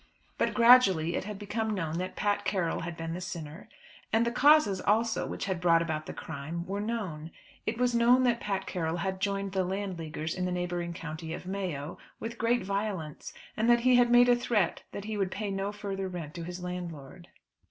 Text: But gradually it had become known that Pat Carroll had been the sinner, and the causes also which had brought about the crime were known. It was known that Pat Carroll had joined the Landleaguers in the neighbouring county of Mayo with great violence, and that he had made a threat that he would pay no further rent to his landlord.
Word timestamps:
But 0.39 0.55
gradually 0.55 1.13
it 1.15 1.25
had 1.25 1.37
become 1.37 1.75
known 1.75 1.99
that 1.99 2.15
Pat 2.15 2.43
Carroll 2.43 2.79
had 2.79 2.97
been 2.97 3.13
the 3.13 3.21
sinner, 3.21 3.69
and 4.11 4.25
the 4.25 4.31
causes 4.31 4.81
also 4.81 5.27
which 5.27 5.45
had 5.45 5.61
brought 5.61 5.83
about 5.83 6.07
the 6.07 6.11
crime 6.13 6.65
were 6.65 6.79
known. 6.81 7.29
It 7.67 7.77
was 7.77 7.93
known 7.93 8.23
that 8.23 8.39
Pat 8.39 8.65
Carroll 8.65 8.97
had 8.97 9.19
joined 9.19 9.51
the 9.51 9.63
Landleaguers 9.63 10.35
in 10.35 10.45
the 10.45 10.51
neighbouring 10.51 10.95
county 10.95 11.35
of 11.35 11.45
Mayo 11.45 11.99
with 12.19 12.39
great 12.39 12.63
violence, 12.63 13.31
and 13.55 13.69
that 13.69 13.81
he 13.81 13.93
had 13.97 14.09
made 14.09 14.27
a 14.27 14.35
threat 14.35 14.81
that 14.91 15.05
he 15.05 15.17
would 15.17 15.29
pay 15.29 15.51
no 15.51 15.71
further 15.71 16.07
rent 16.07 16.33
to 16.33 16.43
his 16.45 16.63
landlord. 16.63 17.27